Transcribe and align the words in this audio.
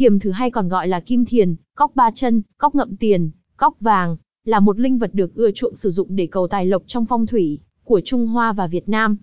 Thiềm 0.00 0.18
thử 0.18 0.30
hay 0.30 0.50
còn 0.50 0.68
gọi 0.68 0.88
là 0.88 1.00
kim 1.00 1.24
thiền, 1.24 1.54
cóc 1.74 1.92
ba 1.94 2.10
chân, 2.14 2.42
cóc 2.58 2.74
ngậm 2.74 2.96
tiền, 2.96 3.30
cóc 3.56 3.74
vàng, 3.80 4.16
là 4.44 4.60
một 4.60 4.80
linh 4.80 4.98
vật 4.98 5.14
được 5.14 5.34
ưa 5.34 5.50
chuộng 5.50 5.74
sử 5.74 5.90
dụng 5.90 6.16
để 6.16 6.26
cầu 6.26 6.48
tài 6.48 6.66
lộc 6.66 6.82
trong 6.86 7.06
phong 7.06 7.26
thủy 7.26 7.58
của 7.84 8.00
Trung 8.04 8.26
Hoa 8.26 8.52
và 8.52 8.66
Việt 8.66 8.88
Nam. 8.88 9.16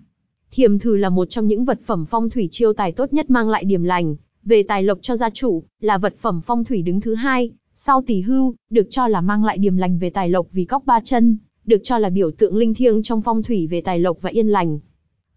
Thiềm 0.51 0.79
thử 0.79 0.95
là 0.95 1.09
một 1.09 1.25
trong 1.25 1.47
những 1.47 1.65
vật 1.65 1.79
phẩm 1.85 2.05
phong 2.05 2.29
thủy 2.29 2.47
chiêu 2.51 2.73
tài 2.73 2.91
tốt 2.91 3.13
nhất 3.13 3.29
mang 3.29 3.49
lại 3.49 3.63
điểm 3.63 3.83
lành 3.83 4.15
về 4.43 4.63
tài 4.63 4.83
lộc 4.83 4.99
cho 5.01 5.15
gia 5.15 5.29
chủ, 5.29 5.63
là 5.81 5.97
vật 5.97 6.15
phẩm 6.17 6.41
phong 6.45 6.63
thủy 6.63 6.81
đứng 6.81 7.01
thứ 7.01 7.15
hai, 7.15 7.51
sau 7.75 8.01
tỷ 8.07 8.21
hưu, 8.21 8.55
được 8.69 8.87
cho 8.89 9.07
là 9.07 9.21
mang 9.21 9.45
lại 9.45 9.57
điểm 9.57 9.77
lành 9.77 9.99
về 9.99 10.09
tài 10.09 10.29
lộc 10.29 10.47
vì 10.51 10.65
cóc 10.65 10.85
ba 10.85 10.99
chân, 11.03 11.37
được 11.65 11.81
cho 11.83 11.97
là 11.97 12.09
biểu 12.09 12.31
tượng 12.31 12.57
linh 12.57 12.73
thiêng 12.73 13.03
trong 13.03 13.21
phong 13.21 13.43
thủy 13.43 13.67
về 13.67 13.81
tài 13.81 13.99
lộc 13.99 14.21
và 14.21 14.29
yên 14.29 14.47
lành. 14.47 14.79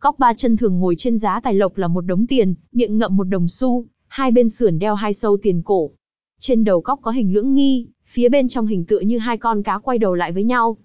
Cóc 0.00 0.18
ba 0.18 0.34
chân 0.34 0.57
thường 0.57 0.79
ngồi 0.79 0.95
trên 0.98 1.18
giá 1.18 1.41
tài 1.41 1.54
lộc 1.54 1.79
là 1.79 1.88
một 1.88 2.00
đống 2.00 2.27
tiền, 2.27 2.54
miệng 2.72 2.98
ngậm 2.98 3.16
một 3.16 3.25
đồng 3.25 3.48
xu, 3.48 3.86
hai 4.11 4.30
bên 4.30 4.48
sườn 4.48 4.79
đeo 4.79 4.95
hai 4.95 5.14
sâu 5.14 5.36
tiền 5.42 5.62
cổ. 5.62 5.90
Trên 6.40 6.64
đầu 6.64 6.80
cóc 6.80 6.98
có 7.02 7.10
hình 7.10 7.34
lưỡng 7.34 7.55
nghi, 7.55 7.87
phía 8.06 8.28
bên 8.28 8.48
trong 8.48 8.66
hình 8.66 8.84
tựa 8.84 9.01
như 9.01 9.18
hai 9.18 9.38
con 9.38 9.62
cá 9.62 9.78
quay 9.78 9.98
đầu 9.98 10.14
lại 10.14 10.32
với 10.32 10.45
nhau. 10.45 10.77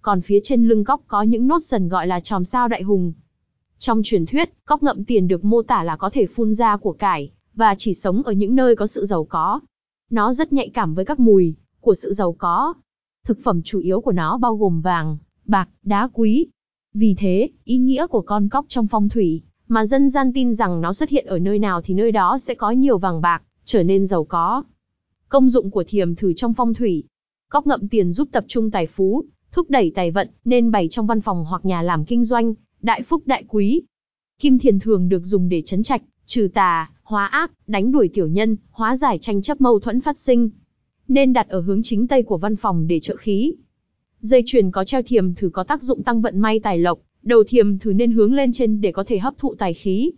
Còn 0.00 0.20
phía 0.20 0.40
trên 0.42 0.68
lưng 0.68 0.84
cóc 0.84 1.00
có 1.06 1.22
những 1.22 1.46
nốt 1.46 1.62
dần 1.62 1.88
gọi 1.88 2.06
là 2.06 2.20
tròm 2.20 2.44
sao 2.44 2.68
đại 2.68 2.82
hùng. 2.82 3.12
Trong 3.78 4.00
truyền 4.04 4.26
thuyết, 4.26 4.50
cóc 4.64 4.82
ngậm 4.82 5.04
tiền 5.04 5.28
được 5.28 5.44
mô 5.44 5.62
tả 5.62 5.82
là 5.82 5.96
có 5.96 6.10
thể 6.10 6.26
phun 6.26 6.54
ra 6.54 6.76
của 6.76 6.92
cải, 6.92 7.32
và 7.54 7.74
chỉ 7.78 7.94
sống 7.94 8.22
ở 8.22 8.32
những 8.32 8.54
nơi 8.54 8.76
có 8.76 8.86
sự 8.86 9.04
giàu 9.04 9.24
có. 9.24 9.60
Nó 10.10 10.32
rất 10.32 10.52
nhạy 10.52 10.68
cảm 10.68 10.94
với 10.94 11.04
các 11.04 11.20
mùi 11.20 11.54
của 11.80 11.94
sự 11.94 12.12
giàu 12.12 12.32
có. 12.32 12.74
Thực 13.24 13.38
phẩm 13.44 13.62
chủ 13.64 13.78
yếu 13.78 14.00
của 14.00 14.12
nó 14.12 14.38
bao 14.38 14.56
gồm 14.56 14.80
vàng, 14.80 15.18
bạc, 15.44 15.68
đá 15.82 16.08
quý. 16.12 16.46
Vì 16.94 17.14
thế, 17.18 17.48
ý 17.64 17.78
nghĩa 17.78 18.06
của 18.06 18.22
con 18.22 18.48
cóc 18.48 18.66
trong 18.68 18.86
phong 18.86 19.08
thủy, 19.08 19.42
mà 19.68 19.86
dân 19.86 20.10
gian 20.10 20.32
tin 20.32 20.54
rằng 20.54 20.80
nó 20.80 20.92
xuất 20.92 21.08
hiện 21.08 21.26
ở 21.26 21.38
nơi 21.38 21.58
nào 21.58 21.82
thì 21.82 21.94
nơi 21.94 22.12
đó 22.12 22.38
sẽ 22.38 22.54
có 22.54 22.70
nhiều 22.70 22.98
vàng 22.98 23.20
bạc, 23.20 23.42
trở 23.64 23.82
nên 23.82 24.06
giàu 24.06 24.24
có. 24.24 24.62
Công 25.28 25.48
dụng 25.48 25.70
của 25.70 25.84
thiềm 25.88 26.14
thử 26.14 26.32
trong 26.32 26.54
phong 26.54 26.74
thủy. 26.74 27.04
Cóc 27.48 27.66
ngậm 27.66 27.88
tiền 27.88 28.12
giúp 28.12 28.28
tập 28.32 28.44
trung 28.48 28.70
tài 28.70 28.86
phú, 28.86 29.24
thúc 29.52 29.70
đẩy 29.70 29.92
tài 29.94 30.10
vận, 30.10 30.28
nên 30.44 30.70
bày 30.70 30.88
trong 30.88 31.06
văn 31.06 31.20
phòng 31.20 31.44
hoặc 31.44 31.64
nhà 31.64 31.82
làm 31.82 32.04
kinh 32.04 32.24
doanh, 32.24 32.54
đại 32.82 33.02
phúc 33.02 33.22
đại 33.26 33.44
quý. 33.48 33.82
Kim 34.38 34.58
thiền 34.58 34.78
thường 34.78 35.08
được 35.08 35.24
dùng 35.24 35.48
để 35.48 35.62
chấn 35.62 35.82
trạch, 35.82 36.02
trừ 36.26 36.48
tà, 36.54 36.90
hóa 37.02 37.26
ác, 37.26 37.52
đánh 37.66 37.92
đuổi 37.92 38.10
tiểu 38.14 38.26
nhân, 38.26 38.56
hóa 38.70 38.96
giải 38.96 39.18
tranh 39.18 39.42
chấp 39.42 39.60
mâu 39.60 39.80
thuẫn 39.80 40.00
phát 40.00 40.18
sinh. 40.18 40.50
Nên 41.08 41.32
đặt 41.32 41.48
ở 41.48 41.60
hướng 41.60 41.82
chính 41.82 42.06
tây 42.06 42.22
của 42.22 42.38
văn 42.38 42.56
phòng 42.56 42.86
để 42.86 43.00
trợ 43.00 43.16
khí. 43.16 43.54
Dây 44.20 44.42
chuyền 44.46 44.70
có 44.70 44.84
treo 44.84 45.02
thiềm 45.02 45.34
thử 45.34 45.48
có 45.48 45.64
tác 45.64 45.82
dụng 45.82 46.02
tăng 46.02 46.20
vận 46.20 46.40
may 46.40 46.60
tài 46.60 46.78
lộc, 46.78 46.98
đầu 47.22 47.44
thiềm 47.44 47.78
thử 47.78 47.92
nên 47.92 48.12
hướng 48.12 48.34
lên 48.34 48.52
trên 48.52 48.80
để 48.80 48.92
có 48.92 49.04
thể 49.04 49.18
hấp 49.18 49.38
thụ 49.38 49.54
tài 49.54 49.74
khí. 49.74 50.10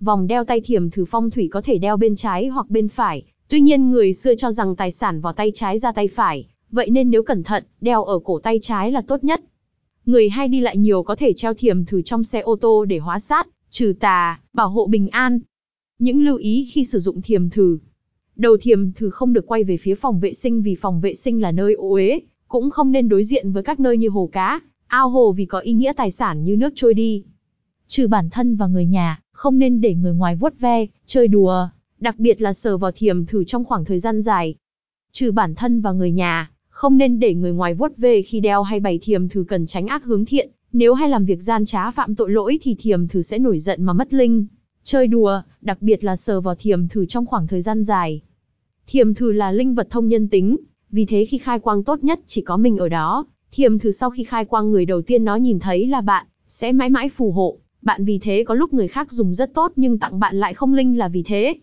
Vòng 0.00 0.26
đeo 0.26 0.44
tay 0.44 0.60
thiềm 0.60 0.90
thử 0.90 1.04
phong 1.04 1.30
thủy 1.30 1.48
có 1.52 1.62
thể 1.62 1.78
đeo 1.78 1.96
bên 1.96 2.16
trái 2.16 2.46
hoặc 2.46 2.70
bên 2.70 2.88
phải, 2.88 3.22
tuy 3.48 3.60
nhiên 3.60 3.90
người 3.90 4.12
xưa 4.12 4.34
cho 4.34 4.50
rằng 4.50 4.76
tài 4.76 4.90
sản 4.90 5.20
vào 5.20 5.32
tay 5.32 5.50
trái 5.54 5.78
ra 5.78 5.92
tay 5.92 6.08
phải, 6.08 6.46
vậy 6.70 6.90
nên 6.90 7.10
nếu 7.10 7.22
cẩn 7.22 7.42
thận, 7.42 7.64
đeo 7.80 8.04
ở 8.04 8.18
cổ 8.18 8.38
tay 8.38 8.58
trái 8.62 8.92
là 8.92 9.00
tốt 9.00 9.24
nhất. 9.24 9.40
Người 10.06 10.28
hay 10.28 10.48
đi 10.48 10.60
lại 10.60 10.76
nhiều 10.76 11.02
có 11.02 11.16
thể 11.16 11.32
treo 11.32 11.54
thiềm 11.54 11.84
thử 11.84 12.02
trong 12.02 12.24
xe 12.24 12.40
ô 12.40 12.56
tô 12.56 12.84
để 12.84 12.98
hóa 12.98 13.18
sát, 13.18 13.48
trừ 13.70 13.94
tà, 14.00 14.40
bảo 14.52 14.68
hộ 14.68 14.86
bình 14.86 15.08
an. 15.08 15.40
Những 15.98 16.24
lưu 16.24 16.36
ý 16.36 16.68
khi 16.72 16.84
sử 16.84 16.98
dụng 16.98 17.22
thiềm 17.22 17.50
thử. 17.50 17.78
Đầu 18.36 18.56
thiềm 18.60 18.92
thử 18.92 19.10
không 19.10 19.32
được 19.32 19.46
quay 19.46 19.64
về 19.64 19.76
phía 19.76 19.94
phòng 19.94 20.20
vệ 20.20 20.32
sinh 20.32 20.62
vì 20.62 20.74
phòng 20.74 21.00
vệ 21.00 21.14
sinh 21.14 21.42
là 21.42 21.52
nơi 21.52 21.74
ô 21.74 21.90
uế, 21.90 22.20
cũng 22.48 22.70
không 22.70 22.92
nên 22.92 23.08
đối 23.08 23.24
diện 23.24 23.52
với 23.52 23.62
các 23.62 23.80
nơi 23.80 23.96
như 23.96 24.08
hồ 24.08 24.28
cá, 24.32 24.60
ao 24.92 25.08
hồ 25.08 25.32
vì 25.32 25.44
có 25.44 25.58
ý 25.58 25.72
nghĩa 25.72 25.92
tài 25.92 26.10
sản 26.10 26.44
như 26.44 26.56
nước 26.56 26.72
trôi 26.76 26.94
đi. 26.94 27.24
Trừ 27.88 28.08
bản 28.08 28.30
thân 28.30 28.56
và 28.56 28.66
người 28.66 28.86
nhà, 28.86 29.20
không 29.32 29.58
nên 29.58 29.80
để 29.80 29.94
người 29.94 30.14
ngoài 30.14 30.36
vuốt 30.36 30.58
ve, 30.58 30.86
chơi 31.06 31.28
đùa, 31.28 31.68
đặc 32.00 32.18
biệt 32.18 32.42
là 32.42 32.52
sờ 32.52 32.78
vào 32.78 32.92
thiềm 32.92 33.26
thử 33.26 33.44
trong 33.44 33.64
khoảng 33.64 33.84
thời 33.84 33.98
gian 33.98 34.20
dài. 34.20 34.54
Trừ 35.12 35.32
bản 35.32 35.54
thân 35.54 35.80
và 35.80 35.92
người 35.92 36.12
nhà, 36.12 36.50
không 36.68 36.98
nên 36.98 37.20
để 37.20 37.34
người 37.34 37.52
ngoài 37.52 37.74
vuốt 37.74 37.96
về 37.96 38.22
khi 38.22 38.40
đeo 38.40 38.62
hay 38.62 38.80
bày 38.80 38.98
thiềm 39.02 39.28
thử 39.28 39.44
cần 39.48 39.66
tránh 39.66 39.86
ác 39.86 40.04
hướng 40.04 40.24
thiện, 40.24 40.50
nếu 40.72 40.94
hay 40.94 41.08
làm 41.08 41.24
việc 41.24 41.42
gian 41.42 41.64
trá 41.64 41.90
phạm 41.90 42.14
tội 42.14 42.30
lỗi 42.30 42.58
thì 42.62 42.74
thiềm 42.78 43.08
thử 43.08 43.22
sẽ 43.22 43.38
nổi 43.38 43.58
giận 43.58 43.82
mà 43.84 43.92
mất 43.92 44.14
linh. 44.14 44.46
Chơi 44.82 45.06
đùa, 45.06 45.42
đặc 45.60 45.82
biệt 45.82 46.04
là 46.04 46.16
sờ 46.16 46.40
vào 46.40 46.54
thiềm 46.54 46.88
thử 46.88 47.06
trong 47.06 47.26
khoảng 47.26 47.46
thời 47.46 47.60
gian 47.60 47.82
dài. 47.82 48.20
Thiềm 48.86 49.14
thử 49.14 49.32
là 49.32 49.52
linh 49.52 49.74
vật 49.74 49.86
thông 49.90 50.08
nhân 50.08 50.28
tính, 50.28 50.56
vì 50.90 51.04
thế 51.04 51.24
khi 51.24 51.38
khai 51.38 51.58
quang 51.58 51.84
tốt 51.84 52.04
nhất 52.04 52.20
chỉ 52.26 52.42
có 52.42 52.56
mình 52.56 52.76
ở 52.76 52.88
đó. 52.88 53.26
Thiềm 53.52 53.78
thử 53.78 53.90
sau 53.90 54.10
khi 54.10 54.24
khai 54.24 54.44
quang 54.44 54.70
người 54.70 54.84
đầu 54.84 55.02
tiên 55.02 55.24
nó 55.24 55.36
nhìn 55.36 55.58
thấy 55.58 55.86
là 55.86 56.00
bạn, 56.00 56.26
sẽ 56.48 56.72
mãi 56.72 56.90
mãi 56.90 57.08
phù 57.08 57.32
hộ. 57.32 57.58
Bạn 57.82 58.04
vì 58.04 58.18
thế 58.18 58.44
có 58.46 58.54
lúc 58.54 58.74
người 58.74 58.88
khác 58.88 59.12
dùng 59.12 59.34
rất 59.34 59.54
tốt 59.54 59.72
nhưng 59.76 59.98
tặng 59.98 60.20
bạn 60.20 60.36
lại 60.36 60.54
không 60.54 60.74
linh 60.74 60.98
là 60.98 61.08
vì 61.08 61.22
thế. 61.22 61.54